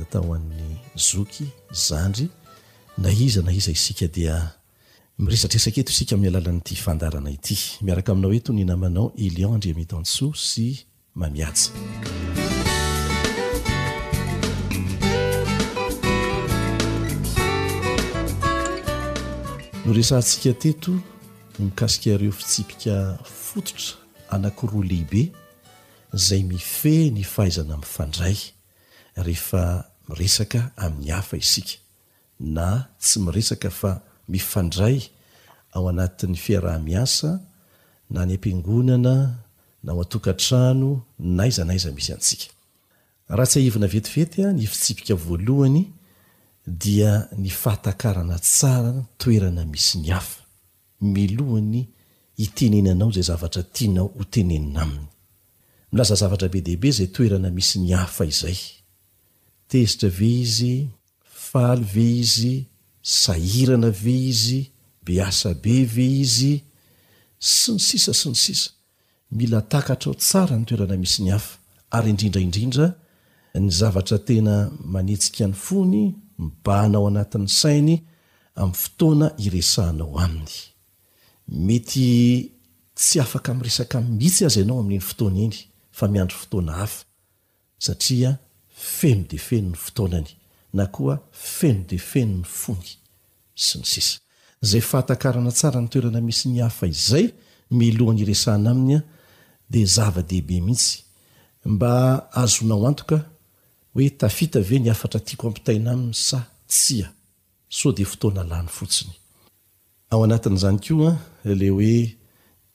[0.01, 2.29] atahoan'ny zoky zandry
[2.97, 4.35] na iza na iza isika dia
[5.19, 10.85] miresatresaketo isika amin'ny alalan'nyity fandarana ity miaraka aminao hoetoy ny hnamanao elion andria metantsoa sy
[11.15, 11.71] mamiatsa
[19.85, 20.93] no resantsika teto
[21.59, 25.31] no mikasika reo fitsipika fototra anakoroa lehibe
[26.13, 28.37] zay mife ny fahaizana mi'nfandray
[29.19, 31.77] rehefa mresaka amin'ny hafa isika
[32.41, 33.91] na tsy miresaka fa
[34.27, 34.99] mifandray
[35.73, 37.29] ao anatin'ny fiaraha-miasa
[38.13, 39.15] na ny ampiangonana
[39.83, 41.01] na o atokantrano
[41.37, 42.47] naiza naiza misy antsika
[43.29, 45.83] raha tsy aivina vetivetya ny fitsipika voalohany
[46.83, 48.91] dia ny fatakarana tsara
[49.21, 50.41] toerana misy ny afa
[51.13, 51.81] milohany
[52.43, 55.07] itenenanao zay zavatra tianao hotenenina aminy
[55.91, 58.57] milaza zavatra be dehibe zay toerana misy ny afa izay
[59.69, 60.85] tezitra ve izy
[61.23, 62.61] faly ve izy
[63.03, 64.61] sahirana ve izy
[65.07, 66.55] beasa be ve izy
[67.39, 68.71] sy ny sisa sy ny sisa
[69.31, 71.53] mila takatrao tsara ny toerana misi ny hafa
[71.95, 72.87] ary indrindraindrindra
[73.61, 74.55] ny zavatra tena
[74.93, 76.03] manetsikaan'ny fony
[76.45, 77.95] mbahanao anatin'ny sainy
[78.61, 80.57] amn'ny fotoana iresahnao aminy
[81.67, 82.09] mety
[82.97, 85.57] tsy afaka m'resaka 'mihitsy azy ianao amin'iny fotoana eny
[85.97, 86.99] fa miandro fotoana hafa
[87.85, 88.31] satria
[88.79, 90.29] feno de feno ny fotoanany
[90.73, 92.95] naa feno de feno ny fongy
[93.55, 97.33] sy ny siszay fahkna tsaranytoerana misy ny hafa izay
[97.71, 101.03] mlohanyirsahna aminyade zava-dehibe mihits
[101.65, 101.83] mb
[102.31, 103.19] azonao antoka
[103.93, 107.11] hoe tafita ve ny afatra tiako ampitaina ami'ny sa tsia
[107.69, 110.47] so de fotoana lany fotsinyyae
[111.71, 111.95] oe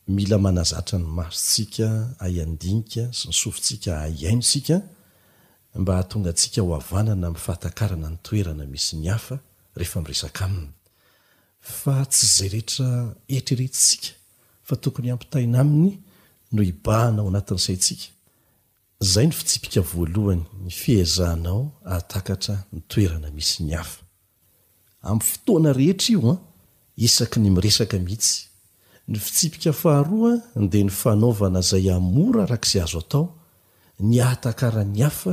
[0.08, 1.88] mila manazatra ny maso tsika
[2.20, 4.82] ay andinika sy ny sofintsika ayaino sika
[5.80, 9.34] mba hhatonga ntsika ho avanana miy fahatakarana ny toerana misy nyafa
[9.78, 10.70] rehefa miresaka aminy
[11.80, 12.88] fa tsy zay rehetra
[13.36, 14.06] etrreetritsika
[14.66, 15.92] fa tokony ampitaina aminy
[16.54, 17.98] no ahnaanataiii
[19.10, 19.22] ah,
[29.08, 33.24] ny fitsipika faharoa de ny fanovana zay amora arak'izay azo atao
[34.00, 35.32] ny aatakara 'ny hafa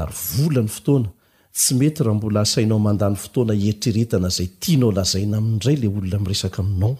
[0.00, 1.08] ary volany fotoana
[1.56, 6.58] tsy mety raha mbola asainao mandany fotoana ieritreretana zay tianao lazaina aminndray lay olona mresaka
[6.62, 6.96] aminao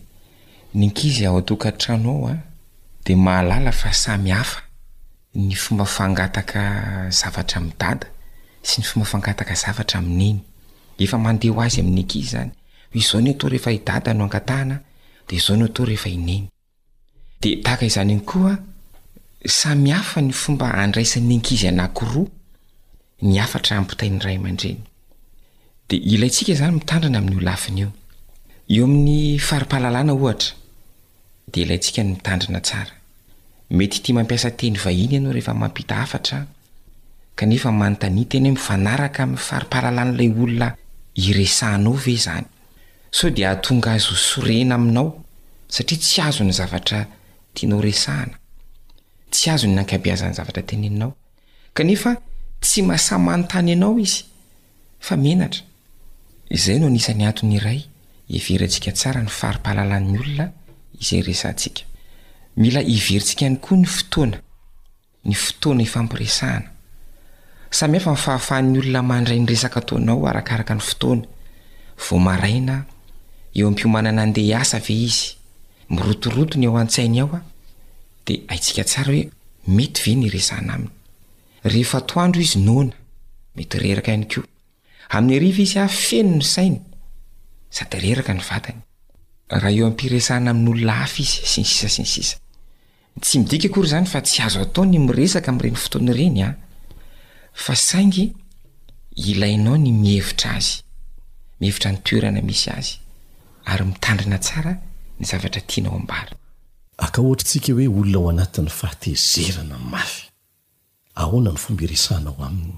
[0.74, 2.38] nynkizy ao atokatrano ao a ah,
[3.05, 4.61] de mahalala fa samy hafa
[5.36, 8.07] ny fomba fangataka zavatra m dada
[8.63, 10.39] sy ny fomba fangataka zavatra mi'neny
[10.97, 12.51] efa mande ho azy ami'nyankizy zany
[12.95, 14.80] zao ny to rehefa idada no anhanad
[15.47, 16.49] zao ny to rehefa innyzy
[18.34, 18.57] o
[19.47, 22.28] safa ny fomba andraisanynynkizy anakiroa
[23.22, 24.78] ny afatra ampitainy rayman-dreny
[25.89, 27.91] de ilayntsika zany mitandrana amin'yo lafinyio
[28.76, 30.53] eo amin'ny faripahalalana ohatra
[31.51, 32.82] d ilantsikany mitandrina a
[33.74, 36.45] mety t mampiasa teny vahiny ianao rehefamampita hafatra
[37.38, 40.70] knefamanontan tena hoe mifanaraka ami'ny faripahalalanalay olona
[41.17, 42.45] iresahanaove zany
[43.11, 45.07] so d ahatonga azy osorena aminao
[45.67, 47.07] satria tsy azo ny zavatra
[47.55, 48.38] tinao resahana
[49.32, 51.15] tsy azo ny nankibiazany zavatra tenyinao
[51.74, 52.22] kanefa
[52.61, 54.24] tsy mahasamanontany ianao izy
[54.99, 55.61] fa menatra
[56.53, 57.89] izay no anisany atony iray
[58.30, 60.54] a nyfaripahallan'nyolnaeinsika
[62.60, 62.82] yoa
[63.50, 63.62] ny
[64.10, 64.32] taay
[65.60, 71.24] toana mpisahaifaafahan'nyolona mandray nyresaka taonao arakaraka ny fotoana
[72.06, 72.76] vomaaina
[73.56, 75.36] eoampiomananande asa ve izy
[75.90, 77.42] mirotorotony ao an-tsainy ao a
[78.56, 79.22] atsika saa oe
[79.68, 82.94] mety e yrsahna anyono iz nna
[83.56, 84.48] mety reraka any ko 'y
[85.18, 86.80] aiva izy a fenony sainy
[87.70, 92.38] adyrthaeoampirahna amin'n'olona af izy sy ny sisa sy ny sisa
[93.22, 96.53] tsy midika kory izany fa tsy azo atao ny miresaka amin'ireny fotonaireny a ah.
[97.63, 98.26] fa saingy
[99.30, 100.76] ilainao ny mihevitra azy
[101.59, 102.93] mihevitra nytoerana misy azy
[103.72, 104.74] ary mitandrina tsara
[105.20, 106.34] ny zavatra tianao ambara
[107.05, 110.22] aka ohatra ntsika hoe olona o anatin'ny fahatezerana mafy
[111.22, 112.74] ahona ny fombiresahna ao aminy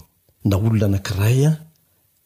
[0.48, 1.56] na olona nankiray a ah?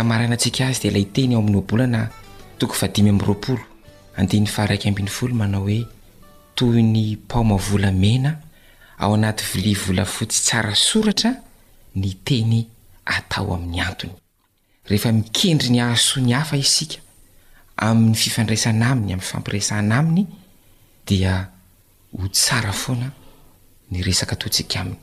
[0.00, 3.20] amarana antsika azy de ilay teny ao amin'ny bolanatoo ym'
[4.18, 5.78] andi'ny faharaiky ambin'ny folo manao hoe
[6.58, 8.32] toy ny paomavolamena
[8.98, 11.30] ao anaty voli volafotsy tsara soratra
[11.94, 12.58] ny teny
[13.16, 16.94] atao amin'nyanonyehefamikendry ny hahsoa ny hafa isika
[17.86, 20.24] amin'ny fifandraisana aminy am'ny fampiraisahana aminy
[21.06, 21.34] dho
[22.46, 23.10] ta foana
[23.90, 24.96] ny resk tonsika aminy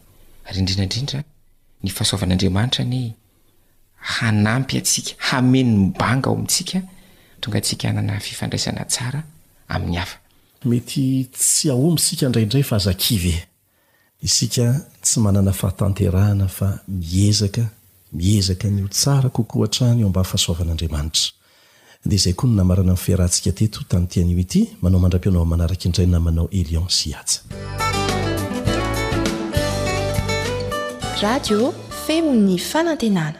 [0.46, 1.16] ayidrindrarindr
[1.82, 3.14] ny han'adraanitra n
[4.18, 6.80] hanampy atsika hamenonybanga ao amintsika
[7.42, 9.24] tonga antsika nana fifandraisana tsara
[9.74, 10.18] amin'ny hafa
[10.70, 13.48] mety tsy ahoa misika indraindray fa azakive
[14.24, 14.66] isika
[15.04, 17.64] tsy manana fahatanterahana fa miezaka
[18.14, 21.30] miezaka n'io tsara kokoa ha-trany eo mba fahasoavan'andriamanitra
[22.10, 25.84] dia izay koa ny namarana n' fiyrahantsika teto tany tian'io ity manao mandra-pianao n manaraka
[25.88, 27.40] indray na manao elion sy atsa
[31.24, 31.74] radio
[32.08, 33.40] femo'ny fanantenana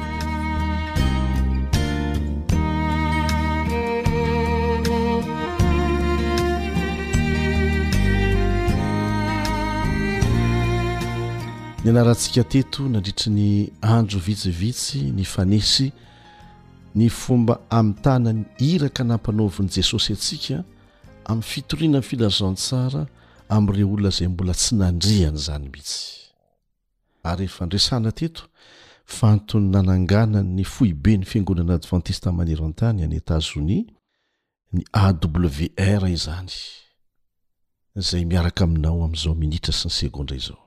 [11.83, 13.49] ny anarantsika teto nandritry ny
[13.81, 15.89] andro vitsivitsy ny fanesy
[16.95, 20.61] ny fomba ami'tanany hiraka nampanaovin' jesosy atsika
[21.25, 23.07] amin'ny fitorianany filazantsara
[23.49, 26.29] amin'ireo olona izay mbola tsy nandrihany izany mihitsy
[27.23, 28.43] ary efandrasana teto
[29.05, 33.85] fantony nanangananyny fohibe 'ny fiangonana advantista manero n-tany an'y etazonis
[34.73, 36.53] ny awrizany
[37.95, 40.60] zay miaraka aminao amin'izao minitra sy ny segondra izao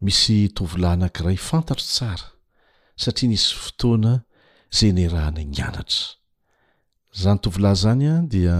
[0.00, 2.26] misy tovilay anankiray fantatro tsara
[2.96, 4.22] satria nisy fotoana
[4.76, 6.06] zanerahana ny anatra
[7.20, 8.56] zany tovila zany a dia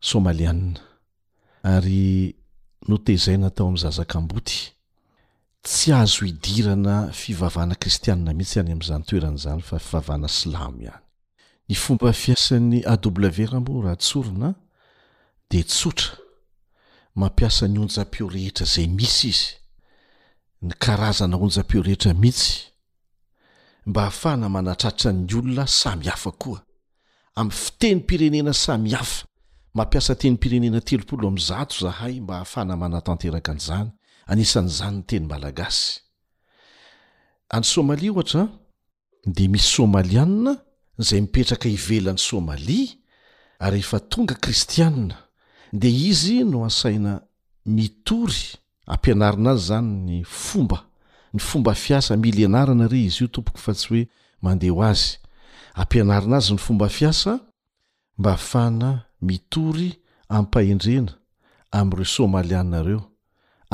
[0.00, 0.80] somalianna
[1.62, 2.34] ary
[2.88, 4.58] no te zay natao amn'n zazakam-boty
[5.64, 11.02] tsy azo hidirana fivavana kristianna mihitsy ihany ami'izany toeran'izany fa fivavana slamo ihany
[11.68, 12.98] ny fomba fiasan'ny aw
[13.52, 14.50] rambo rahatsorona
[15.50, 16.12] de tsotra
[17.16, 19.54] mampiasa ny onjam-pio rehetra zay misy izy
[20.62, 22.68] ny karazana onjam-pio rehetra mihitsy
[23.86, 26.60] mba hahafana manatraritra'ny olona samy hafa koa
[27.36, 29.24] ami'ny fiteny mpirenena samy hafa
[29.76, 33.90] mampiasa teny pirenena telopolo am' zato zahay mba hahafana manatanteraka an'izany
[34.30, 35.88] anisan'izany nyteny malagasy
[37.54, 38.42] any somalie ohatra
[39.34, 40.52] de misy somalianna
[41.06, 42.86] zay mipetraka ivelany somalia
[43.70, 45.16] reefa tonga kristiana
[45.80, 47.12] de izy no asaina
[47.74, 48.42] mitory
[48.92, 50.14] ampianarina azy zany ny
[50.44, 50.78] fomba
[51.34, 54.02] ny fomba fiasa milianaranare izy io tompoka fa tsy hoe
[54.44, 55.08] mandeho azy
[55.82, 57.32] ampianarina azy ny fomba fiasa
[58.18, 58.88] mba ahafana
[59.22, 61.14] mitory apahendrena
[61.70, 63.00] am'ireo somalianareo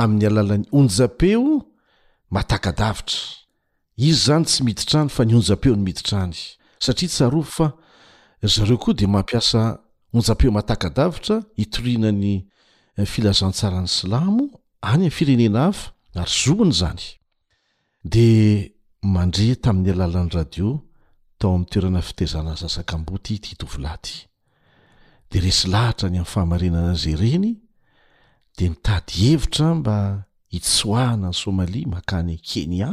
[0.03, 1.65] amin'ny alalan'ny onja-peo
[2.35, 3.21] matakadavitra
[3.97, 6.37] izy zany tsy miditrany fa nyonjapeo ny miditrany
[6.85, 7.67] satria tsaro fa
[8.55, 9.61] zareo koa de mampiasa
[10.15, 12.33] onjapeo matakadavitra hitorianany
[12.97, 15.85] eh, filazantsaran'ny slamo any amn'y firenena ava
[16.23, 17.03] ary zoany zany
[18.15, 18.27] de
[19.15, 20.69] mandrea tamin'ny alalan'ny radio
[21.39, 24.30] tao am'ny toerana fitezana n zasakamboty tyhitovolaty
[25.31, 27.57] de resy lahatra ny ami'fahamarinana zay reny
[28.59, 29.97] de nitady hevitra mba
[30.51, 32.91] itsoahana ny somalia makany kenya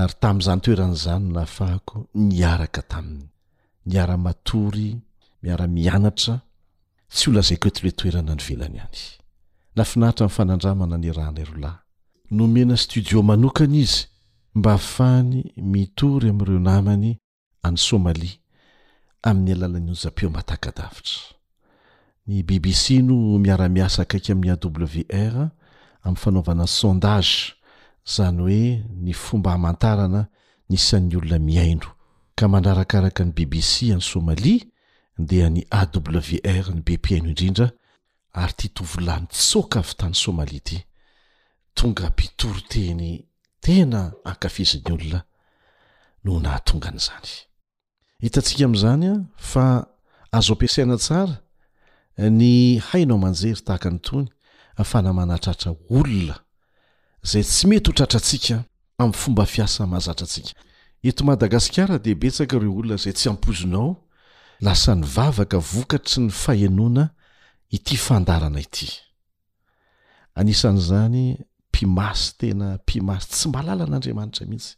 [0.01, 1.97] ary tami'izany toeran'zany nahafahako
[2.33, 3.27] miaraka taminy
[3.89, 4.89] miara-matory
[5.43, 6.35] miara-mianatra
[7.15, 9.01] tsy o lazaiko ety le toerana ny velany hany
[9.77, 11.79] nafinahitra mfanandramana ny ranairolahy
[12.31, 14.05] e nomena studio manokany izy
[14.55, 17.17] mba ahafany mitory amireo namany
[17.63, 18.37] any somalia
[19.23, 21.17] amin'ny alalan'ny onja-peo matakadavitra
[22.27, 24.83] ny bbci no miaramiasa akaiky amin'y awr
[26.05, 27.35] amin'ny fanaovana sondage
[28.15, 28.63] zany hoe
[29.03, 30.29] ny fomba hamantarana
[30.69, 31.89] nisan'ny olona miaino
[32.39, 34.61] ka manarakaraka ny bbc any somalie
[35.19, 37.71] dea ny awr ny bempihaino indrindra
[38.35, 40.85] ary titovolany tsokavy tany somalidi
[41.75, 43.27] tonga mpitoroteny
[43.61, 45.21] tena akafiziny olona
[46.25, 47.29] no nahatongan'izany
[48.23, 49.19] hitatsika am'zany a
[49.51, 49.67] fa
[50.39, 51.35] azo mpiasaina tsara
[52.21, 54.29] eh, ny hainao manjery tahaka ny tony
[54.91, 56.37] fanamanatratra olona
[57.31, 58.57] zay tsy mety hotratrasika
[59.03, 60.53] amy fomba fiaamahazatatsika
[61.09, 63.89] eto madagasikara de betsaka reo olona zay tsy ampoznao
[64.65, 67.05] lasany vavaka vokatry ny fahnona
[67.77, 68.89] ity fandarana ity
[70.41, 71.19] anisan'zany
[71.71, 74.73] mpimasy tena mpimasy tsy mbalalan'andriamanitra mihitsy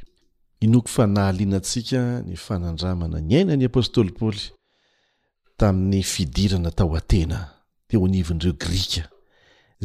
[0.60, 4.44] i noko fa nahalianatsika ny fanandramana ny ainany apôstôly paoly
[5.58, 7.38] tamin'ny fidirana tao atena
[7.88, 9.04] teo anivin'dreo grika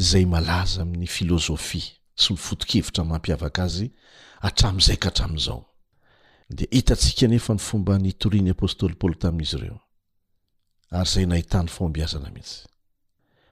[0.09, 1.91] zay malaza amin'ny filôzofia
[2.21, 3.87] sy nifotokevitra mampiavaka azy
[4.47, 5.61] atram'izay ka atrami'zao
[6.57, 9.79] de hitatsika nefa ny fomba nitoriany apôstôly paoly tamin'izy ireo
[10.97, 12.68] ary zay nahitany foambiazana mihitsy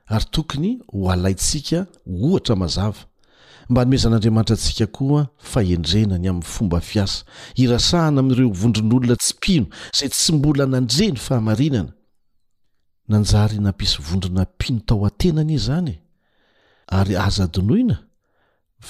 [0.08, 3.02] ary tokony ho alaytsika ohatra mazava
[3.70, 7.26] mba nomoezan'andriamanitra antsika koa fahendrenany amin'ny fomba fiasa
[7.64, 9.66] irasahana ami'ireo vondron'olona tsy mpino
[10.00, 11.92] zay tsy mbola nandreny fahamarinana
[13.12, 15.96] nanjary nampisy vondrona mpino tao atenanyi zanye
[16.98, 17.98] ary aza donoina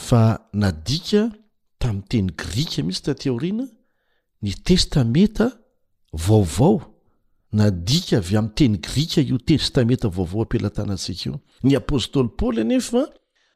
[0.05, 0.21] fa
[0.63, 1.21] nadika
[1.81, 3.65] tamin'ny teny grika mihisy tateoriana
[4.41, 5.45] ny testameta
[6.25, 6.96] vaovao
[7.53, 13.05] nadika avy amin'ny teny grika io testameta vaovao ampilatanantsika io ny apôstôly paôoly anefa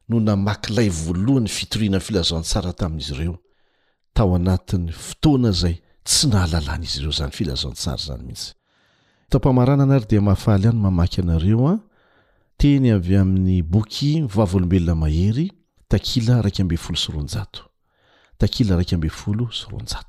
[0.09, 3.35] no namakilay voalohany fitorianay filazantsara tamin'izy ireo
[4.13, 8.53] tao anatin'ny fotoana zay tsy nahalalany izy ireo zany filazantsara zany mihitsy
[9.29, 11.75] taompamarana anary dea mahafaly any mamaky anareo a
[12.57, 15.51] teny avy amin'ny boky vavlombelona mahery
[15.89, 17.61] takila raky ambe folo soronjao
[18.37, 19.99] takila raiky ambe folosoronja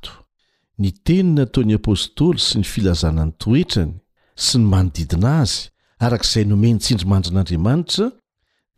[0.83, 3.95] ny tenina taony apôstôly sy ny filazana ny toetrany
[4.35, 5.71] sy ny manodidina azy
[6.03, 8.07] arakaizay nomeny tsindrimandrin'andriamanitra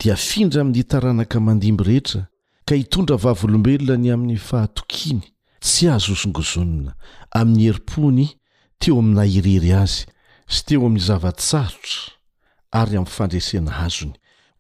[0.01, 2.21] dia findra amin'ny itaranaka mandimby rehetra
[2.69, 5.25] ka hitondra vavolombelona ny amin'ny fahatokiany
[5.65, 6.93] tsy hazosongozonona
[7.41, 8.27] amin'ny herimpony
[8.83, 10.05] teo amina irery azy
[10.55, 12.01] sy teo amin'ny zavatsarotra
[12.81, 14.13] ary amin'ny fandresena azony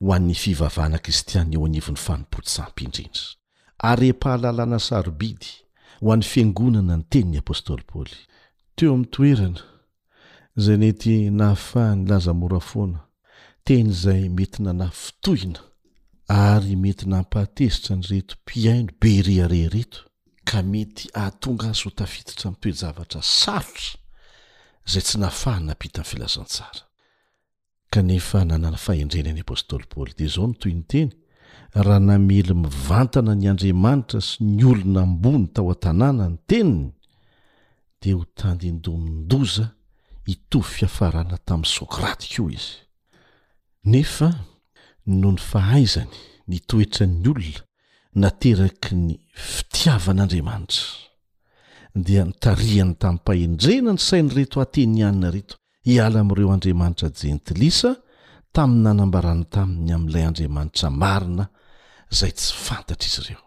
[0.04, 3.28] ho an'ny fivavahana kristian eo anivon'ny fanompo-tsampy indrindra
[3.90, 5.52] ary empahalalàna sarobidy
[6.04, 8.12] ho an'ny fiangonana ny teniny apôstôly paly
[8.76, 9.60] teo amin'ny toerana
[10.60, 13.00] izay nety nahafahany lazamora foana
[13.64, 15.60] teny izay mety nanay fitohina
[16.28, 20.00] ary mety nampahatezitra ny reto mpiaino beria rereto
[20.48, 23.96] ka mety ahatonga azo ho tafititra amiy toejavatra sarotra
[24.92, 26.82] zay tsy nahafahany nampita amny filazantsara
[27.92, 31.12] kanefa nana faendrenany apôstôly paoly di zao mitoy ny teny
[31.74, 36.90] raha namely mivantana ny andriamanitra sy ny olona ambony tao an-tanàna ny teniny
[38.00, 39.64] dia ho tandyndomondoza
[40.26, 42.74] hitovy fiafarana tamin'ny sokraty koa izy
[43.92, 44.28] nefa
[45.20, 46.14] no ny fahaizany
[46.48, 47.62] nitoetran'ny olona
[48.22, 49.18] nateraky ny
[49.52, 50.84] fitiavan'andriamanitra
[52.06, 55.54] dia nitarihany tamin'ny mpahendrena ny sainy reto ateny ianina reto
[55.88, 57.96] hiala ami'ireo andriamanitra jentilisa
[58.54, 61.44] tamin'ny nanambarany taminy amin'ilay andriamanitra marina
[62.14, 63.42] zay tsy fantatra izy ireo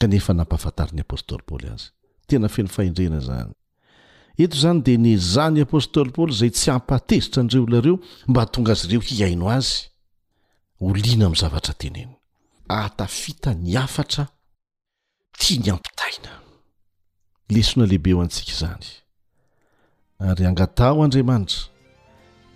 [0.00, 1.88] kanefa nampahafantarin'ni apôstôly paly azy
[2.28, 3.52] tena feno fahendrena zany
[4.42, 7.96] eto zany dia nizany apôstôly paoly zay tsy hampatezitra an'ireo olonareo
[8.30, 9.72] mba htonga azy ireo hiaino azy
[10.88, 12.12] oliana am' zavatra teneny
[12.80, 14.22] ahtafita ny afatra
[15.40, 16.32] tia ny ampitaina
[17.54, 18.86] lesona lehibe ho antsika izany
[20.30, 21.60] ary angatao andriamanitra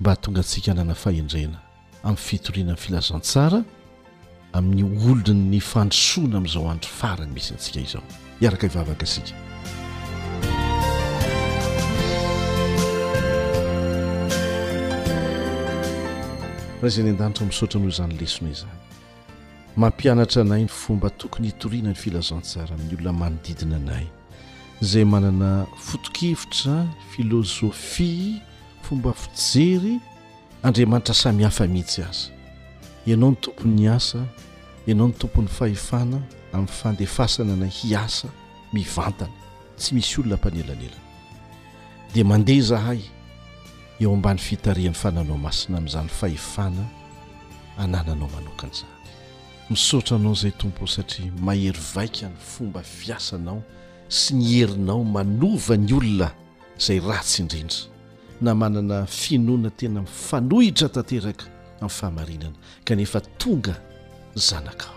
[0.01, 1.59] mba hatonga atsika nana fahendrena
[2.03, 3.61] amin'ny fitoriana amn'ny filazantsara
[4.53, 8.03] amin'ny olonny fandosoana amin'izao andro farany misy antsika izao
[8.41, 9.35] iaraka ivavaka sika
[16.81, 18.77] raha izay ny andanitra misotra noho izany lesonao izany
[19.77, 24.07] mampianatra anay ny fomba tokony hitoriana ny filazansara amin'ny olona manodidina anay
[24.81, 28.41] zay manana fotokivotra filozofia
[28.83, 29.99] fomba fijery
[30.63, 32.36] andriamanitra samihafa mihitsy azy
[33.07, 34.27] ianao ny tompony asa
[34.87, 36.21] ianao ny tompon'ny fahefana
[36.53, 38.29] amin'ny fandefasana nay hiasa
[38.73, 39.33] mivantana
[39.77, 41.07] tsy misy olona mpanelanelana
[42.15, 43.01] dia mandeha zahay
[44.01, 46.87] eo ambany fitarihan'ny fananao masina amin'izany fahefana
[47.79, 49.01] anananao manokany zahay
[49.71, 53.63] misaotra anao zay tompo satria mahery vaikany fomba fiasanao
[54.09, 56.31] sy ny herinao manova ny olona
[56.79, 57.87] izay ratsiindrindra
[58.41, 63.77] na manana finoana tena mifanohitra tanteraka amin'y fahamarinana kanefa tonga
[64.35, 64.95] zanakao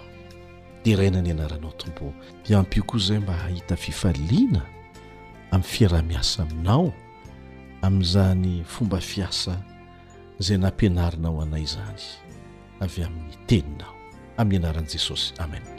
[0.86, 2.14] de raina ny anaranao tombo
[2.50, 4.62] iampio koa zay mba hahita fifaliana
[5.52, 6.94] amin'ny fiarahmiasa aminao
[7.82, 9.58] amin'izany fomba fiasa
[10.40, 12.04] zay nampianarinao anay izany
[12.84, 13.94] avy amin'ny teninao
[14.38, 15.79] amin'ny anaran' jesosy amen